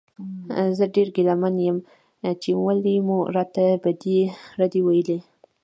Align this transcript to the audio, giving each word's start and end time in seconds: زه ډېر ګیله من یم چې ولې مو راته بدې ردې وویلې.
زه 0.77 0.85
ډېر 0.95 1.07
ګیله 1.15 1.35
من 1.41 1.55
یم 1.65 1.77
چې 2.41 2.49
ولې 2.65 2.95
مو 3.07 3.17
راته 3.35 3.63
بدې 3.83 4.19
ردې 4.59 4.81
وویلې. 4.83 5.17